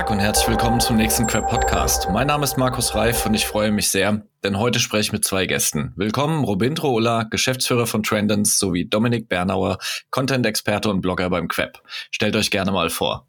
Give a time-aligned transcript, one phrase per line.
[0.00, 2.08] Tag und herzlich willkommen zum nächsten Crap Podcast.
[2.10, 5.26] Mein Name ist Markus Reif und ich freue mich sehr, denn heute spreche ich mit
[5.26, 5.92] zwei Gästen.
[5.94, 9.76] Willkommen Robindro Ulla, Geschäftsführer von Trendens, sowie Dominik Bernauer,
[10.08, 11.82] Content-Experte und Blogger beim Queb.
[12.10, 13.26] Stellt euch gerne mal vor.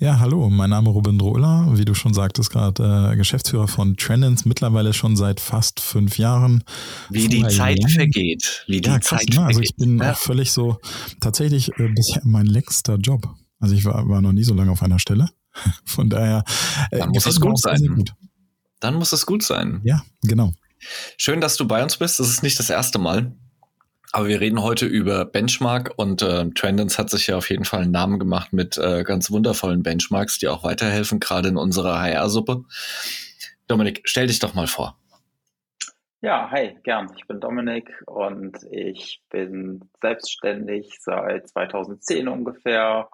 [0.00, 3.96] Ja, hallo, mein Name ist Robin Drohler, wie du schon sagtest gerade, äh, Geschäftsführer von
[3.96, 6.64] Trendens, mittlerweile schon seit fast fünf Jahren.
[7.08, 7.90] Wie die Zeit Jahren.
[7.92, 8.64] vergeht.
[8.66, 9.44] Wie die ja, krass, Zeit ne?
[9.44, 10.10] Also ich bin ja.
[10.10, 10.76] auch völlig so,
[11.20, 13.32] tatsächlich äh, bisher mein längster Job.
[13.60, 15.28] Also ich war, war noch nie so lange auf einer Stelle.
[15.84, 16.44] Von daher.
[16.90, 17.86] Äh, Dann muss es gut sein.
[17.94, 18.12] Gut.
[18.80, 19.80] Dann muss es gut sein.
[19.84, 20.52] Ja, genau.
[21.16, 22.20] Schön, dass du bei uns bist.
[22.20, 23.32] Das ist nicht das erste Mal.
[24.12, 27.82] Aber wir reden heute über Benchmark und äh, Trendens hat sich ja auf jeden Fall
[27.82, 32.62] einen Namen gemacht mit äh, ganz wundervollen Benchmarks, die auch weiterhelfen, gerade in unserer HR-Suppe.
[33.66, 34.96] Dominik, stell dich doch mal vor.
[36.20, 37.10] Ja, hi, gern.
[37.16, 43.08] Ich bin Dominik und ich bin selbstständig seit 2010 ungefähr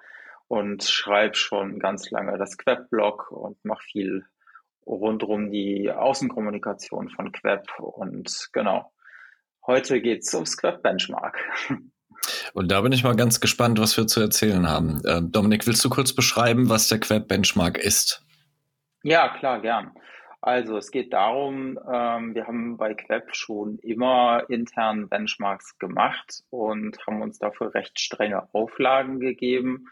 [0.51, 4.25] und schreibe schon ganz lange das Queb-Blog und mache viel
[4.85, 8.93] rund um die Außenkommunikation von Queb und genau.
[9.65, 11.39] Heute geht es ums Queb Benchmark.
[12.53, 15.01] Und da bin ich mal ganz gespannt, was wir zu erzählen haben.
[15.05, 18.27] Äh, Dominik, willst du kurz beschreiben, was der Queb Benchmark ist?
[19.03, 19.93] Ja, klar, gern.
[20.43, 26.99] Also es geht darum, ähm, wir haben bei Queb schon immer intern Benchmarks gemacht und
[27.07, 29.87] haben uns dafür recht strenge Auflagen gegeben.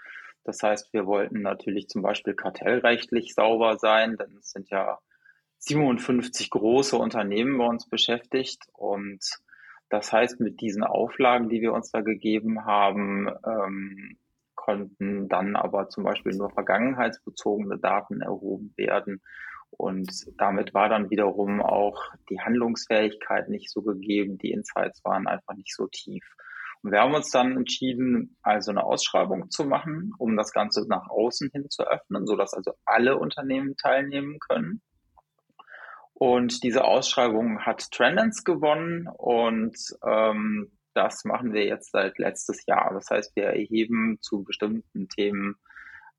[0.49, 4.99] Das heißt, wir wollten natürlich zum Beispiel kartellrechtlich sauber sein, denn es sind ja
[5.59, 9.21] 57 große Unternehmen bei uns beschäftigt und
[9.91, 14.17] das heißt, mit diesen Auflagen, die wir uns da gegeben haben, ähm,
[14.55, 19.21] konnten dann aber zum Beispiel nur vergangenheitsbezogene Daten erhoben werden.
[19.71, 24.39] Und damit war dann wiederum auch die Handlungsfähigkeit nicht so gegeben.
[24.39, 26.25] Die Insights waren einfach nicht so tief.
[26.83, 31.09] Und wir haben uns dann entschieden, also eine Ausschreibung zu machen, um das Ganze nach
[31.09, 34.81] außen hin zu öffnen, sodass also alle Unternehmen teilnehmen können.
[36.15, 42.93] Und diese Ausschreibung hat Trendance gewonnen und ähm, das machen wir jetzt seit letztes Jahr.
[42.93, 45.55] Das heißt, wir erheben zu bestimmten Themen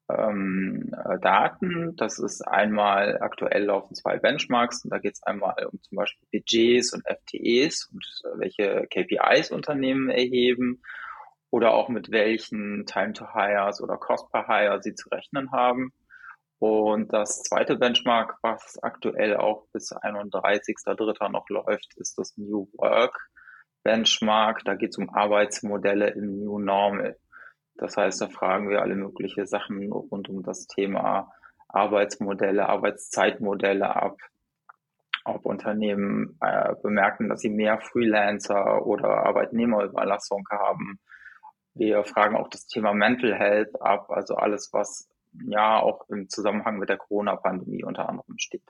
[0.09, 1.95] ähm, äh, Daten.
[1.95, 6.27] Das ist einmal aktuell laufen zwei Benchmarks und da geht es einmal um zum Beispiel
[6.31, 10.81] Budgets und FTEs und äh, welche KPIs Unternehmen erheben
[11.51, 15.91] oder auch mit welchen Time to Hires oder Cost per Hire sie zu rechnen haben.
[16.59, 21.29] Und das zweite Benchmark, was aktuell auch bis 31.03.
[21.29, 23.29] noch läuft, ist das New Work
[23.83, 24.63] Benchmark.
[24.65, 27.17] Da geht es um Arbeitsmodelle im New Normal.
[27.79, 31.31] Das heißt, da fragen wir alle mögliche Sachen rund um das Thema
[31.69, 34.17] Arbeitsmodelle, Arbeitszeitmodelle ab,
[35.23, 40.99] ob Unternehmen äh, bemerken, dass sie mehr Freelancer oder Arbeitnehmerüberlassung haben.
[41.73, 45.07] Wir fragen auch das Thema Mental Health ab, also alles, was
[45.47, 48.63] ja auch im Zusammenhang mit der Corona-Pandemie unter anderem steht.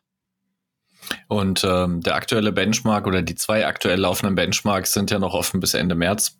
[1.28, 5.60] Und ähm, der aktuelle Benchmark oder die zwei aktuell laufenden Benchmarks sind ja noch offen
[5.62, 6.38] bis Ende März.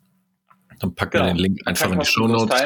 [0.80, 1.24] Dann packen genau.
[1.26, 2.60] wir den Link einfach in die Show Notes.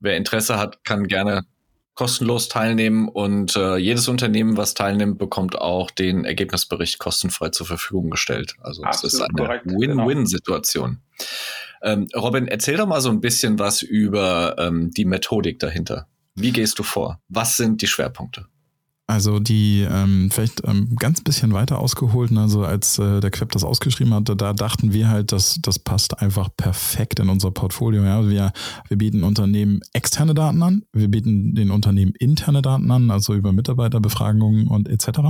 [0.00, 1.46] Wer Interesse hat, kann gerne
[1.94, 8.10] kostenlos teilnehmen und äh, jedes Unternehmen, was teilnimmt, bekommt auch den Ergebnisbericht kostenfrei zur Verfügung
[8.10, 8.54] gestellt.
[8.60, 10.98] Also es ist eine Win-Win-Situation.
[11.80, 11.92] Genau.
[11.92, 16.08] Ähm, Robin, erzähl doch mal so ein bisschen was über ähm, die Methodik dahinter.
[16.34, 17.20] Wie gehst du vor?
[17.28, 18.46] Was sind die Schwerpunkte?
[19.06, 22.40] Also die ähm, vielleicht ähm, ganz bisschen weiter ausgeholt, ne?
[22.40, 26.22] also als äh, der Queb das ausgeschrieben hatte, da dachten wir halt, dass das passt
[26.22, 28.02] einfach perfekt in unser Portfolio.
[28.02, 28.26] Ja?
[28.26, 28.52] Wir,
[28.88, 33.52] wir bieten Unternehmen externe Daten an, wir bieten den Unternehmen interne Daten an, also über
[33.52, 35.20] Mitarbeiterbefragungen und etc.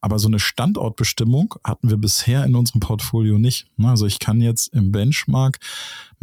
[0.00, 3.66] Aber so eine Standortbestimmung hatten wir bisher in unserem Portfolio nicht.
[3.76, 3.90] Ne?
[3.90, 5.58] Also ich kann jetzt im Benchmark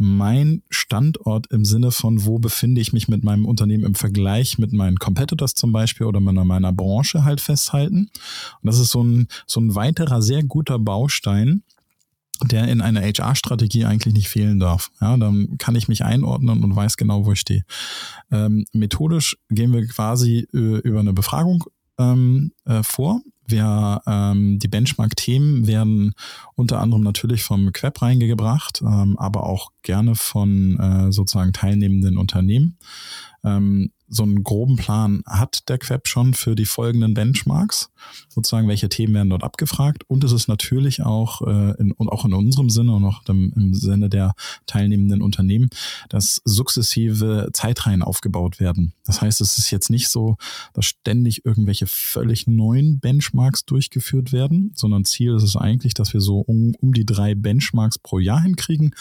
[0.02, 4.72] mein Standort im Sinne von, wo befinde ich mich mit meinem Unternehmen im Vergleich mit
[4.72, 8.08] meinen Competitors zum Beispiel oder meiner, meiner Branche halt festhalten.
[8.62, 11.64] Und das ist so ein, so ein weiterer sehr guter Baustein,
[12.42, 14.90] der in einer HR-Strategie eigentlich nicht fehlen darf.
[15.02, 17.64] Ja, dann kann ich mich einordnen und weiß genau, wo ich stehe.
[18.32, 21.64] Ähm, methodisch gehen wir quasi äh, über eine Befragung
[21.98, 23.20] ähm, äh, vor.
[23.50, 26.14] Wir, ähm, die Benchmark-Themen werden
[26.54, 32.76] unter anderem natürlich vom Queb reingebracht, ähm, aber auch gerne von äh, sozusagen teilnehmenden Unternehmen.
[33.44, 37.90] Ähm, so einen groben Plan hat der Queb schon für die folgenden Benchmarks,
[38.28, 42.24] sozusagen welche Themen werden dort abgefragt und es ist natürlich auch äh, in, und auch
[42.24, 44.34] in unserem Sinne und auch im, im Sinne der
[44.66, 45.70] teilnehmenden Unternehmen,
[46.08, 48.94] dass sukzessive Zeitreihen aufgebaut werden.
[49.04, 50.36] Das heißt, es ist jetzt nicht so,
[50.74, 56.12] dass ständig irgendwelche völlig neuen Benchmarks Benchmarks durchgeführt werden, sondern Ziel ist es eigentlich, dass
[56.12, 58.94] wir so um, um die drei Benchmarks pro Jahr hinkriegen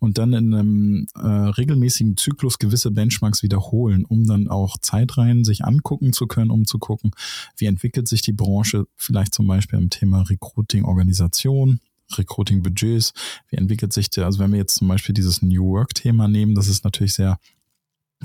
[0.00, 5.64] und dann in einem äh, regelmäßigen Zyklus gewisse Benchmarks wiederholen, um dann auch Zeitreihen sich
[5.64, 7.12] angucken zu können, um zu gucken,
[7.56, 11.80] wie entwickelt sich die Branche vielleicht zum Beispiel im Thema Recruiting, Organisation,
[12.16, 13.12] Recruiting-Budgets,
[13.48, 16.68] wie entwickelt sich der, also wenn wir jetzt zum Beispiel dieses New Work-Thema nehmen, das
[16.68, 17.38] ist natürlich sehr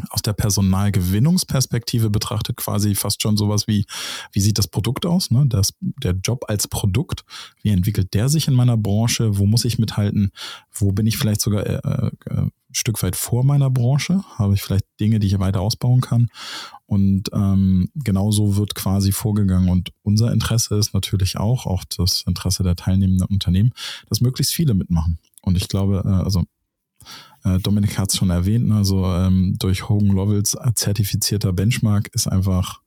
[0.10, 3.86] aus der Personalgewinnungsperspektive betrachtet quasi fast schon sowas wie,
[4.32, 5.46] wie sieht das Produkt aus, ne?
[5.48, 7.24] das, der Job als Produkt,
[7.62, 10.32] wie entwickelt der sich in meiner Branche, wo muss ich mithalten,
[10.72, 14.86] wo bin ich vielleicht sogar äh, äh, Stück weit vor meiner Branche, habe ich vielleicht
[15.00, 16.30] Dinge, die ich weiter ausbauen kann?
[16.86, 19.70] Und ähm, genauso wird quasi vorgegangen.
[19.70, 23.74] Und unser Interesse ist natürlich auch, auch das Interesse der teilnehmenden Unternehmen,
[24.10, 25.20] dass möglichst viele mitmachen.
[25.42, 26.46] Und ich glaube, äh, also äh,
[27.62, 28.76] Dominik hat es schon erwähnt, ne?
[28.76, 32.82] also ähm, durch Hogan Lovells zertifizierter Benchmark ist einfach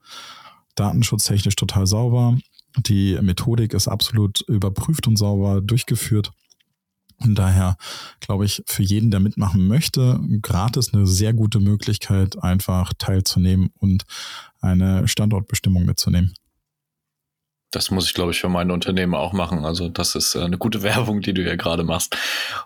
[0.76, 2.38] datenschutztechnisch total sauber.
[2.78, 6.32] Die Methodik ist absolut überprüft und sauber durchgeführt.
[7.18, 7.76] Und daher
[8.20, 14.04] glaube ich, für jeden, der mitmachen möchte, gratis eine sehr gute Möglichkeit, einfach teilzunehmen und
[14.60, 16.34] eine Standortbestimmung mitzunehmen.
[17.70, 19.64] Das muss ich, glaube ich, für meine Unternehmen auch machen.
[19.64, 22.16] Also das ist äh, eine gute Werbung, die du ja gerade machst.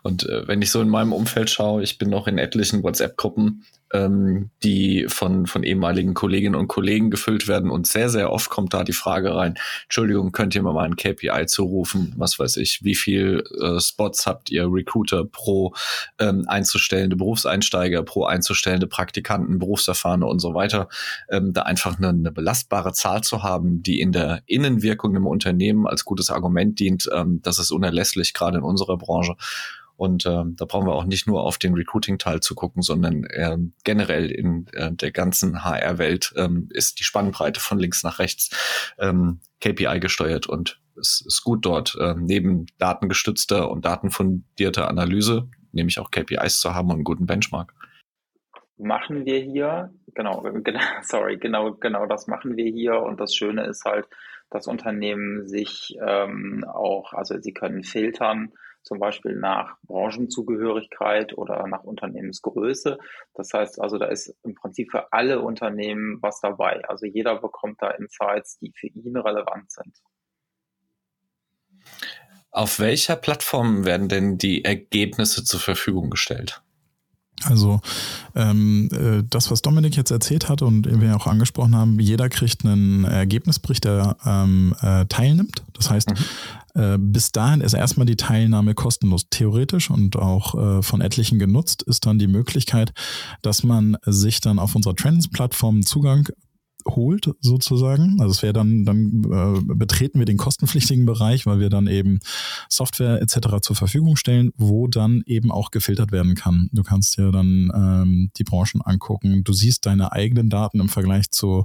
[0.03, 3.65] Und äh, wenn ich so in meinem Umfeld schaue, ich bin noch in etlichen WhatsApp-Gruppen,
[3.93, 7.71] ähm, die von, von ehemaligen Kolleginnen und Kollegen gefüllt werden.
[7.71, 9.55] Und sehr, sehr oft kommt da die Frage rein,
[9.85, 12.15] Entschuldigung, könnt ihr mir mal ein KPI zurufen?
[12.17, 15.75] Was weiß ich, wie viel äh, Spots habt ihr Recruiter pro
[16.19, 20.89] ähm, einzustellende Berufseinsteiger, pro einzustellende Praktikanten, Berufserfahrene und so weiter?
[21.29, 25.87] Ähm, da einfach eine, eine belastbare Zahl zu haben, die in der Innenwirkung im Unternehmen
[25.87, 29.35] als gutes Argument dient, ähm, das ist unerlässlich, gerade in unserer Branche.
[30.01, 33.59] Und ähm, da brauchen wir auch nicht nur auf den Recruiting-Teil zu gucken, sondern äh,
[33.85, 39.41] generell in äh, der ganzen HR-Welt ähm, ist die Spannbreite von links nach rechts ähm,
[39.61, 46.11] KPI gesteuert und es ist gut dort, äh, neben datengestützter und datenfundierter Analyse, nämlich auch
[46.11, 47.75] KPIs zu haben und einen guten Benchmark.
[48.79, 53.03] Machen wir hier, genau, genau, sorry, genau, genau das machen wir hier.
[53.03, 54.07] Und das Schöne ist halt,
[54.49, 61.85] dass Unternehmen sich ähm, auch, also sie können filtern, zum Beispiel nach Branchenzugehörigkeit oder nach
[61.85, 62.99] Unternehmensgröße.
[63.35, 66.85] Das heißt also, da ist im Prinzip für alle Unternehmen was dabei.
[66.89, 69.97] Also jeder bekommt da Insights, die für ihn relevant sind.
[72.51, 76.63] Auf welcher Plattform werden denn die Ergebnisse zur Verfügung gestellt?
[77.45, 77.81] Also
[78.35, 82.65] ähm, äh, das, was Dominik jetzt erzählt hat und wir auch angesprochen haben, jeder kriegt
[82.65, 85.63] einen Ergebnisbericht, der ähm, äh, teilnimmt.
[85.75, 86.81] Das heißt, mhm.
[86.81, 89.27] äh, bis dahin ist erstmal die Teilnahme kostenlos.
[89.31, 92.93] Theoretisch und auch äh, von etlichen genutzt ist dann die Möglichkeit,
[93.43, 96.29] dass man sich dann auf unserer Trends-Plattform Zugang
[96.87, 98.21] holt, sozusagen.
[98.21, 102.21] Also es wäre dann, dann äh, betreten wir den kostenpflichtigen Bereich, weil wir dann eben
[102.69, 103.61] Software etc.
[103.63, 106.69] zur Verfügung stellen, wo dann eben auch gefiltert werden kann.
[106.73, 111.31] Du kannst dir dann ähm, die Branchen angucken, du siehst deine eigenen Daten im Vergleich
[111.31, 111.65] zu,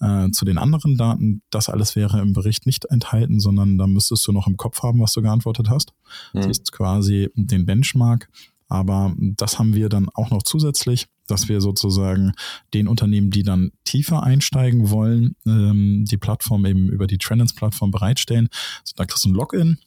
[0.00, 1.42] äh, zu den anderen Daten.
[1.50, 5.00] Das alles wäre im Bericht nicht enthalten, sondern da müsstest du noch im Kopf haben,
[5.00, 5.92] was du geantwortet hast.
[6.32, 6.42] Mhm.
[6.42, 8.28] Siehst quasi den Benchmark.
[8.68, 12.32] Aber das haben wir dann auch noch zusätzlich dass wir sozusagen
[12.74, 18.48] den Unternehmen, die dann tiefer einsteigen wollen, ähm, die Plattform eben über die Trendens-Plattform bereitstellen.
[18.84, 19.78] So, da kriegst du ein Login,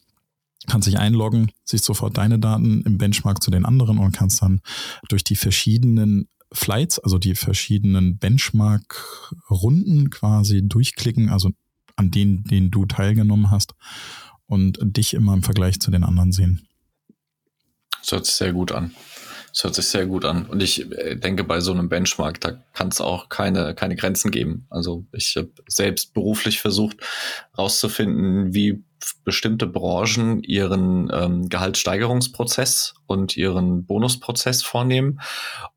[0.67, 4.61] kannst dich einloggen, siehst sofort deine Daten im Benchmark zu den anderen und kannst dann
[5.07, 11.51] durch die verschiedenen Flights, also die verschiedenen Benchmark-Runden quasi durchklicken, also
[11.95, 13.75] an denen, denen du teilgenommen hast
[14.47, 16.67] und dich immer im Vergleich zu den anderen sehen.
[18.01, 18.91] Das hört sich sehr gut an.
[19.55, 20.47] Das hört sich sehr gut an.
[20.47, 24.29] Und ich äh, denke, bei so einem Benchmark, da kann es auch keine, keine Grenzen
[24.29, 24.67] geben.
[24.69, 26.97] Also ich habe selbst beruflich versucht
[27.57, 28.83] rauszufinden, wie
[29.23, 35.21] bestimmte Branchen ihren ähm, Gehaltssteigerungsprozess und ihren Bonusprozess vornehmen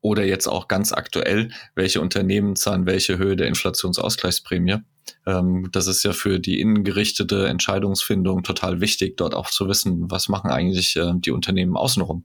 [0.01, 4.79] oder jetzt auch ganz aktuell, welche Unternehmen zahlen welche Höhe der Inflationsausgleichsprämie.
[5.25, 10.29] Ähm, das ist ja für die innengerichtete Entscheidungsfindung total wichtig, dort auch zu wissen, was
[10.29, 12.23] machen eigentlich äh, die Unternehmen außenrum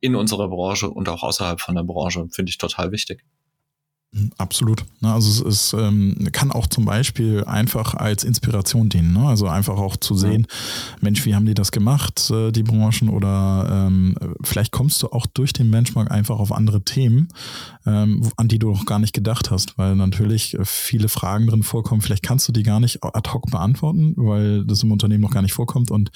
[0.00, 3.24] in unserer Branche und auch außerhalb von der Branche, finde ich total wichtig.
[4.36, 4.84] Absolut.
[5.00, 9.14] Also es ist, ähm, kann auch zum Beispiel einfach als Inspiration dienen.
[9.14, 9.26] Ne?
[9.26, 10.96] Also einfach auch zu sehen, ja.
[11.00, 13.08] Mensch, wie haben die das gemacht, äh, die Branchen?
[13.08, 17.28] Oder ähm, vielleicht kommst du auch durch den Benchmark einfach auf andere Themen,
[17.86, 22.02] ähm, an die du noch gar nicht gedacht hast, weil natürlich viele Fragen drin vorkommen.
[22.02, 25.42] Vielleicht kannst du die gar nicht ad hoc beantworten, weil das im Unternehmen noch gar
[25.42, 26.10] nicht vorkommt und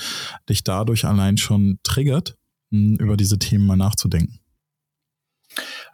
[0.51, 2.37] dich dadurch allein schon triggert,
[2.71, 4.41] über diese Themen mal nachzudenken.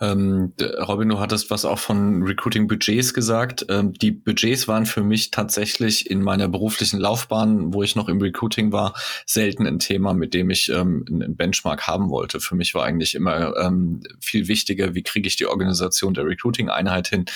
[0.02, 3.64] Ähm, Robin, du hattest was auch von Recruiting-Budgets gesagt.
[3.68, 8.20] Ähm, die Budgets waren für mich tatsächlich in meiner beruflichen Laufbahn, wo ich noch im
[8.20, 8.94] Recruiting war,
[9.26, 12.40] selten ein Thema, mit dem ich ähm, einen Benchmark haben wollte.
[12.40, 17.06] Für mich war eigentlich immer ähm, viel wichtiger, wie kriege ich die Organisation der Recruiting-Einheit
[17.06, 17.26] hin?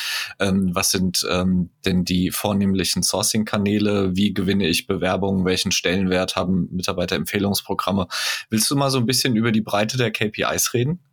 [0.41, 4.17] Ähm, was sind ähm, denn die vornehmlichen Sourcing-Kanäle?
[4.17, 5.45] Wie gewinne ich Bewerbungen?
[5.45, 8.09] Welchen Stellenwert haben Mitarbeiterempfehlungsprogramme?
[8.51, 11.06] Willst du mal so ein bisschen über die Breite der KPIs reden?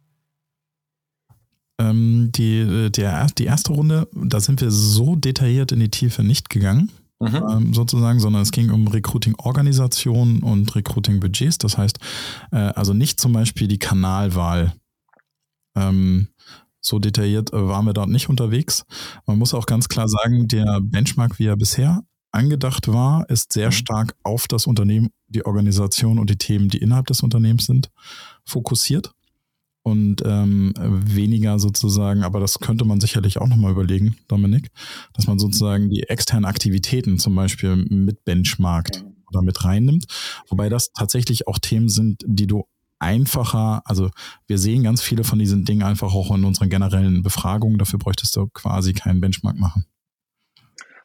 [1.80, 6.50] Ähm, die, der, die erste Runde, da sind wir so detailliert in die Tiefe nicht
[6.50, 6.92] gegangen.
[7.20, 7.44] Mhm.
[7.50, 11.58] Ähm, sozusagen, sondern es ging um Recruiting-Organisation und Recruiting-Budgets.
[11.58, 12.00] Das heißt,
[12.52, 14.74] äh, also nicht zum Beispiel die Kanalwahl.
[15.76, 16.28] Ähm,
[16.82, 18.84] so detailliert äh, waren wir dort nicht unterwegs.
[19.26, 23.68] Man muss auch ganz klar sagen, der Benchmark, wie er bisher angedacht war, ist sehr
[23.68, 23.74] mhm.
[23.74, 27.90] stark auf das Unternehmen, die Organisation und die Themen, die innerhalb des Unternehmens sind,
[28.44, 29.14] fokussiert
[29.84, 34.72] und ähm, weniger sozusagen, aber das könnte man sicherlich auch nochmal überlegen, Dominik,
[35.14, 40.06] dass man sozusagen die externen Aktivitäten zum Beispiel mit benchmarkt oder mit reinnimmt.
[40.48, 42.64] Wobei das tatsächlich auch Themen sind, die du
[43.00, 44.10] einfacher, also
[44.48, 48.36] wir sehen ganz viele von diesen Dingen einfach auch in unseren generellen Befragungen, dafür bräuchtest
[48.38, 49.86] du quasi keinen Benchmark machen.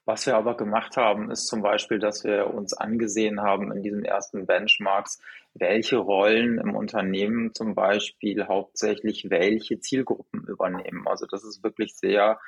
[0.09, 4.07] Was wir aber gemacht haben, ist zum Beispiel, dass wir uns angesehen haben in diesen
[4.07, 5.21] ersten Benchmarks,
[5.53, 11.07] welche Rollen im Unternehmen zum Beispiel hauptsächlich welche Zielgruppen übernehmen.
[11.07, 12.41] Also das ist wirklich sehr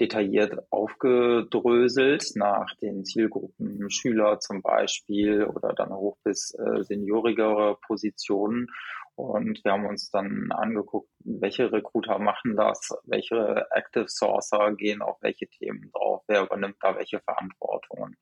[0.00, 8.68] detailliert aufgedröselt nach den Zielgruppen Schüler zum Beispiel oder dann hoch bis äh, seniorigere Positionen.
[9.14, 15.18] Und wir haben uns dann angeguckt, welche Recruiter machen das, welche Active Sourcer gehen auf
[15.20, 18.16] welche Themen drauf, wer übernimmt da welche Verantwortungen.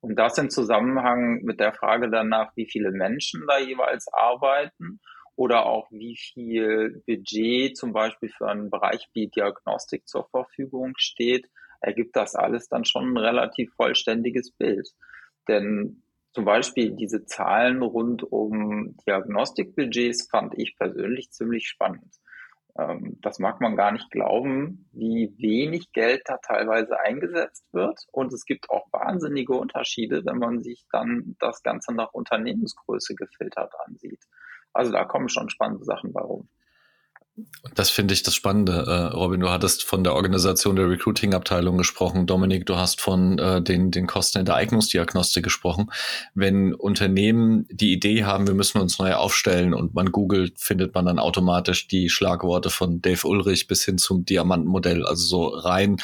[0.00, 5.00] Und das im Zusammenhang mit der Frage danach, wie viele Menschen da jeweils arbeiten
[5.34, 11.48] oder auch wie viel Budget zum Beispiel für einen Bereich wie Diagnostik zur Verfügung steht,
[11.80, 14.88] ergibt das alles dann schon ein relativ vollständiges Bild.
[15.48, 16.02] Denn
[16.38, 22.14] zum Beispiel diese Zahlen rund um Diagnostikbudgets fand ich persönlich ziemlich spannend.
[22.78, 28.06] Ähm, das mag man gar nicht glauben, wie wenig Geld da teilweise eingesetzt wird.
[28.12, 33.72] Und es gibt auch wahnsinnige Unterschiede, wenn man sich dann das Ganze nach Unternehmensgröße gefiltert
[33.84, 34.22] ansieht.
[34.72, 36.48] Also da kommen schon spannende Sachen bei rum.
[37.74, 39.40] Das finde ich das Spannende, äh, Robin.
[39.40, 42.26] Du hattest von der Organisation der Recruiting-Abteilung gesprochen.
[42.26, 45.90] Dominik, du hast von äh, den, den Kosten in der Eignungsdiagnostik gesprochen.
[46.34, 51.06] Wenn Unternehmen die Idee haben, wir müssen uns neu aufstellen und man googelt, findet man
[51.06, 55.04] dann automatisch die Schlagworte von Dave Ulrich bis hin zum Diamantenmodell.
[55.06, 55.98] Also so rein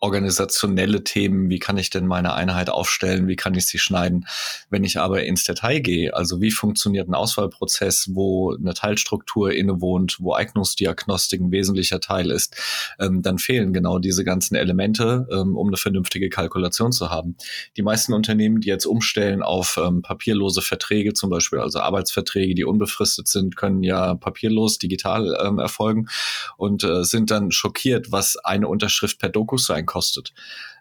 [0.00, 4.26] organisationelle Themen, wie kann ich denn meine Einheit aufstellen, wie kann ich sie schneiden.
[4.70, 10.16] Wenn ich aber ins Detail gehe, also wie funktioniert ein Auswahlprozess, wo eine Teilstruktur innewohnt,
[10.18, 12.56] wo Eignungsdiagnostik ein wesentlicher Teil ist,
[12.98, 17.36] ähm, dann fehlen genau diese ganzen Elemente, ähm, um eine vernünftige Kalkulation zu haben.
[17.76, 22.64] Die meisten Unternehmen, die jetzt umstellen auf ähm, papierlose Verträge, zum Beispiel also Arbeitsverträge, die
[22.64, 26.08] unbefristet sind, können ja papierlos digital ähm, erfolgen
[26.56, 30.32] und äh, sind dann schockiert, was eine Unterschrift per Doku sein kostet.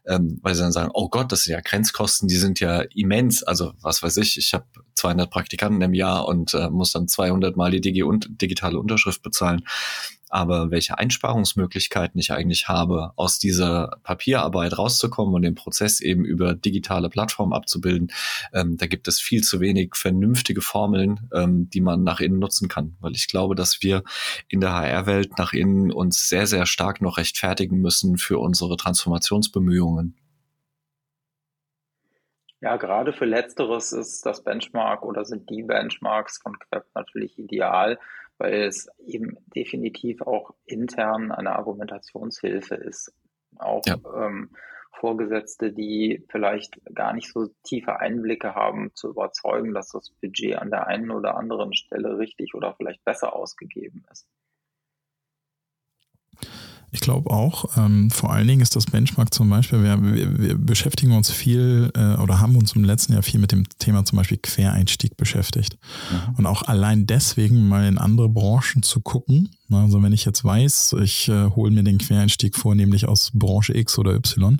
[0.05, 3.43] Ähm, weil sie dann sagen, oh Gott, das sind ja Grenzkosten, die sind ja immens.
[3.43, 7.57] Also was weiß ich, ich habe 200 Praktikanten im Jahr und äh, muss dann 200
[7.57, 9.63] mal die Digi und digitale Unterschrift bezahlen
[10.29, 16.53] aber welche Einsparungsmöglichkeiten ich eigentlich habe, aus dieser Papierarbeit rauszukommen und den Prozess eben über
[16.53, 18.11] digitale Plattformen abzubilden,
[18.53, 22.69] ähm, da gibt es viel zu wenig vernünftige Formeln, ähm, die man nach innen nutzen
[22.69, 22.95] kann.
[22.99, 24.03] Weil ich glaube, dass wir
[24.47, 30.15] in der HR-Welt nach innen uns sehr, sehr stark noch rechtfertigen müssen für unsere Transformationsbemühungen.
[32.61, 37.97] Ja, gerade für Letzteres ist das Benchmark oder sind die Benchmarks von Queb natürlich ideal,
[38.39, 43.13] weil es eben definitiv auch intern eine Argumentationshilfe ist.
[43.57, 43.97] Auch ja.
[44.15, 44.49] ähm,
[44.91, 50.71] Vorgesetzte, die vielleicht gar nicht so tiefe Einblicke haben, zu überzeugen, dass das Budget an
[50.71, 54.27] der einen oder anderen Stelle richtig oder vielleicht besser ausgegeben ist.
[56.91, 57.77] Ich glaube auch.
[57.77, 61.91] Ähm, vor allen Dingen ist das Benchmark zum Beispiel, wir, wir, wir beschäftigen uns viel
[61.95, 65.77] äh, oder haben uns im letzten Jahr viel mit dem Thema zum Beispiel Quereinstieg beschäftigt.
[66.11, 66.35] Mhm.
[66.35, 69.49] Und auch allein deswegen mal in andere Branchen zu gucken.
[69.71, 73.97] Also wenn ich jetzt weiß, ich äh, hole mir den Quereinstieg vornehmlich aus Branche X
[73.97, 74.59] oder Y,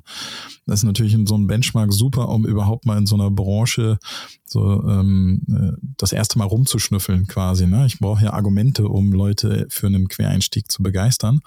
[0.66, 3.98] das ist natürlich in so einem Benchmark super, um überhaupt mal in so einer Branche
[4.46, 7.68] so ähm, äh, das erste Mal rumzuschnüffeln quasi.
[7.68, 7.86] Ne?
[7.86, 11.40] Ich brauche ja Argumente, um Leute für einen Quereinstieg zu begeistern.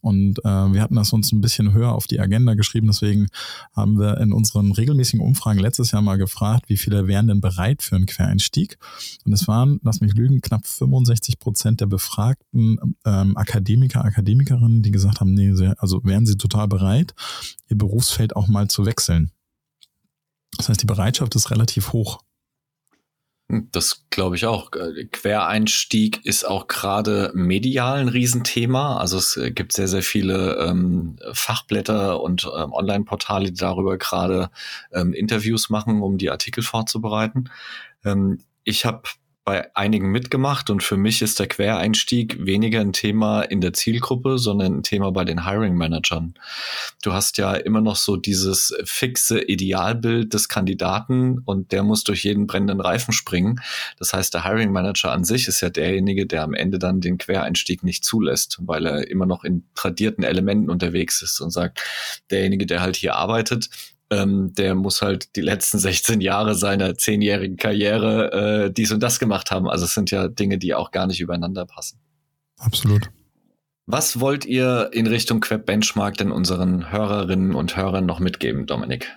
[0.00, 2.88] Und äh, wir hatten das uns ein bisschen höher auf die Agenda geschrieben.
[2.88, 3.28] Deswegen
[3.74, 7.82] haben wir in unseren regelmäßigen Umfragen letztes Jahr mal gefragt, wie viele wären denn bereit
[7.82, 8.78] für einen Quereinstieg.
[9.24, 12.78] Und es waren, lass mich lügen, knapp 65 Prozent der Befragten
[13.10, 17.14] ähm, Akademiker, Akademikerinnen, die gesagt haben, nee, sehr, also wären sie total bereit,
[17.68, 19.32] ihr Berufsfeld auch mal zu wechseln.
[20.56, 22.20] Das heißt, die Bereitschaft ist relativ hoch.
[23.72, 24.70] Das glaube ich auch.
[25.10, 28.98] Quereinstieg ist auch gerade medial ein Riesenthema.
[28.98, 34.50] Also es gibt sehr, sehr viele ähm, Fachblätter und ähm, Online-Portale, die darüber gerade
[34.92, 37.50] ähm, Interviews machen, um die Artikel vorzubereiten.
[38.04, 39.02] Ähm, ich habe
[39.44, 44.38] bei einigen mitgemacht und für mich ist der Quereinstieg weniger ein Thema in der Zielgruppe,
[44.38, 46.34] sondern ein Thema bei den Hiring Managern.
[47.02, 52.24] Du hast ja immer noch so dieses fixe Idealbild des Kandidaten und der muss durch
[52.24, 53.60] jeden brennenden Reifen springen.
[53.98, 57.16] Das heißt, der Hiring Manager an sich ist ja derjenige, der am Ende dann den
[57.16, 61.82] Quereinstieg nicht zulässt, weil er immer noch in tradierten Elementen unterwegs ist und sagt,
[62.30, 63.70] derjenige, der halt hier arbeitet,
[64.10, 69.18] ähm, der muss halt die letzten 16 Jahre seiner zehnjährigen Karriere äh, dies und das
[69.18, 69.68] gemacht haben.
[69.68, 72.00] Also es sind ja Dinge, die auch gar nicht übereinander passen.
[72.58, 73.10] Absolut.
[73.86, 79.10] Was wollt ihr in Richtung Queb Benchmark denn unseren Hörerinnen und Hörern noch mitgeben, Dominik?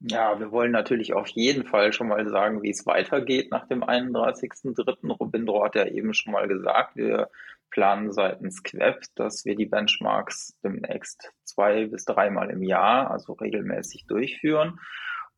[0.00, 3.84] Ja, wir wollen natürlich auf jeden Fall schon mal sagen, wie es weitergeht nach dem
[3.84, 5.12] 31.03.
[5.12, 7.30] Robindro hat ja eben schon mal gesagt, wir
[7.72, 14.06] planen seitens Queb, dass wir die Benchmarks demnächst zwei bis dreimal im Jahr, also regelmäßig
[14.06, 14.78] durchführen.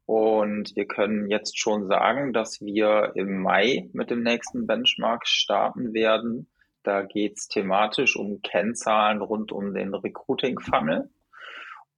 [0.04, 5.94] Und wir können jetzt schon sagen, dass wir im Mai mit dem nächsten Benchmark starten
[5.94, 6.50] werden.
[6.82, 11.08] Da geht es thematisch um Kennzahlen rund um den Recruiting-Funnel.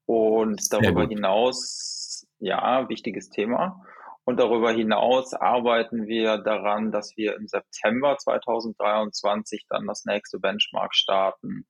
[0.04, 3.82] Und darüber hinaus, ja, wichtiges Thema.
[4.26, 10.96] Und darüber hinaus arbeiten wir daran, dass wir im September 2023 dann das nächste Benchmark
[10.96, 11.64] starten.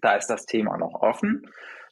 [0.00, 1.46] Da ist das Thema noch offen.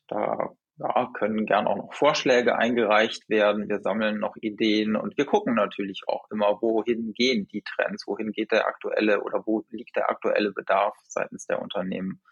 [0.08, 3.68] Da ja, können gern auch noch Vorschläge eingereicht werden.
[3.68, 8.32] Wir sammeln noch Ideen und wir gucken natürlich auch immer, wohin gehen die Trends, wohin
[8.32, 12.22] geht der aktuelle oder wo liegt der aktuelle Bedarf seitens der Unternehmen,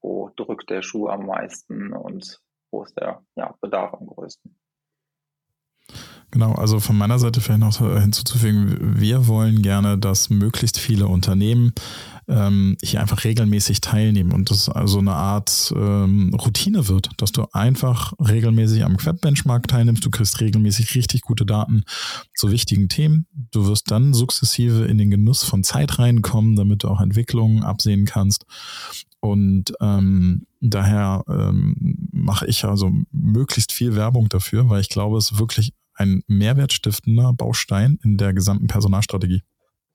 [0.00, 4.56] wo drückt der Schuh am meisten und wo ist der ja, Bedarf am größten.
[6.30, 11.72] Genau, also von meiner Seite vielleicht noch hinzuzufügen, wir wollen gerne, dass möglichst viele Unternehmen
[12.28, 17.46] ähm, hier einfach regelmäßig teilnehmen und das also eine Art ähm, Routine wird, dass du
[17.52, 21.84] einfach regelmäßig am Queb-Benchmark teilnimmst, du kriegst regelmäßig richtig gute Daten
[22.34, 26.88] zu wichtigen Themen, du wirst dann sukzessive in den Genuss von Zeit reinkommen, damit du
[26.88, 28.44] auch Entwicklungen absehen kannst.
[29.20, 31.74] Und ähm, daher ähm,
[32.12, 37.32] mache ich also möglichst viel Werbung dafür, weil ich glaube, es ist wirklich ein mehrwertstiftender
[37.32, 39.42] Baustein in der gesamten Personalstrategie.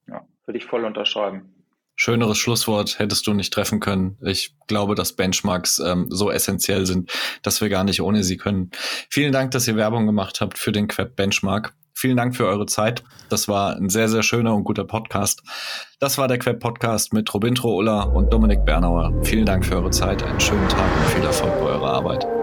[0.08, 1.54] Ja, würde ich voll unterschreiben.
[1.96, 4.18] Schöneres Schlusswort hättest du nicht treffen können.
[4.22, 7.12] Ich glaube, dass Benchmarks ähm, so essentiell sind,
[7.44, 8.72] dass wir gar nicht ohne sie können.
[9.10, 11.76] Vielen Dank, dass ihr Werbung gemacht habt für den Queb Benchmark.
[11.94, 13.04] Vielen Dank für eure Zeit.
[13.30, 15.44] Das war ein sehr, sehr schöner und guter Podcast.
[16.00, 19.14] Das war der Queb Podcast mit Robintro Uller und Dominik Bernauer.
[19.24, 20.24] Vielen Dank für eure Zeit.
[20.24, 22.43] Einen schönen Tag und viel Erfolg bei eurer Arbeit.